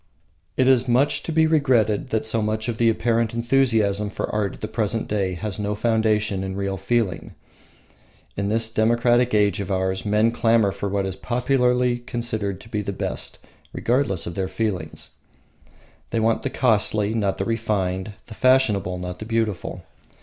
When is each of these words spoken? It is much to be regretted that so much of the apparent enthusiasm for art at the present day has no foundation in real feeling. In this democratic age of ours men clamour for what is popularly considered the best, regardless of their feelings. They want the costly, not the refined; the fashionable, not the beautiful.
It 0.57 0.67
is 0.67 0.87
much 0.87 1.21
to 1.21 1.31
be 1.31 1.45
regretted 1.45 2.09
that 2.09 2.25
so 2.25 2.41
much 2.41 2.67
of 2.67 2.79
the 2.79 2.89
apparent 2.89 3.35
enthusiasm 3.35 4.09
for 4.09 4.27
art 4.33 4.55
at 4.55 4.61
the 4.61 4.67
present 4.67 5.07
day 5.07 5.35
has 5.35 5.59
no 5.59 5.75
foundation 5.75 6.43
in 6.43 6.55
real 6.55 6.75
feeling. 6.75 7.35
In 8.35 8.47
this 8.49 8.73
democratic 8.73 9.35
age 9.35 9.59
of 9.59 9.69
ours 9.69 10.03
men 10.03 10.31
clamour 10.31 10.71
for 10.71 10.89
what 10.89 11.05
is 11.05 11.15
popularly 11.15 11.99
considered 11.99 12.59
the 12.59 12.91
best, 12.91 13.37
regardless 13.73 14.25
of 14.25 14.33
their 14.33 14.47
feelings. 14.47 15.11
They 16.09 16.19
want 16.19 16.41
the 16.41 16.49
costly, 16.49 17.13
not 17.13 17.37
the 17.37 17.45
refined; 17.45 18.13
the 18.25 18.33
fashionable, 18.33 18.97
not 18.97 19.19
the 19.19 19.25
beautiful. 19.25 19.83